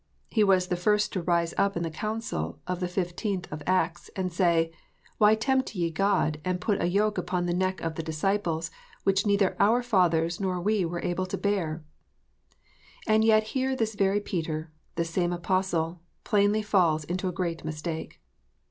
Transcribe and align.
He 0.31 0.43
was 0.43 0.65
the 0.69 0.75
first 0.75 1.13
to 1.13 1.21
rise 1.21 1.53
up 1.59 1.77
in 1.77 1.83
the 1.83 1.91
Council 1.91 2.57
of 2.65 2.79
the 2.79 2.87
fifteenth 2.87 3.47
of 3.51 3.61
Acts, 3.67 4.09
and 4.15 4.33
say, 4.33 4.71
"Why 5.19 5.35
tempt 5.35 5.75
ye 5.75 5.91
God, 5.91 6.39
to 6.43 6.55
put 6.55 6.81
a 6.81 6.87
yoke 6.87 7.19
upon 7.19 7.45
the 7.45 7.53
neck 7.53 7.81
of 7.81 7.93
the 7.93 8.01
disciples, 8.01 8.71
which 9.03 9.27
neither 9.27 9.55
our 9.59 9.83
fathers 9.83 10.39
nor 10.39 10.59
we 10.59 10.83
were 10.85 11.01
able 11.03 11.27
to 11.27 11.37
bear?" 11.37 11.83
And 13.07 13.23
yet 13.23 13.43
here 13.53 13.75
this 13.75 13.93
very 13.93 14.21
Peter, 14.21 14.71
this 14.95 15.11
same 15.11 15.31
Apostle, 15.31 16.01
plainly 16.23 16.63
falls 16.63 17.03
into 17.03 17.27
a 17.27 17.31
great 17.31 17.63
mistake. 17.63 18.19